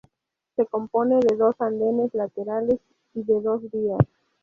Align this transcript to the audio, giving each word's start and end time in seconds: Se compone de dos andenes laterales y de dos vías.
Se 0.55 0.65
compone 0.65 1.19
de 1.19 1.35
dos 1.37 1.53
andenes 1.61 2.11
laterales 2.15 2.79
y 3.13 3.21
de 3.21 3.39
dos 3.39 3.61
vías. 3.71 3.99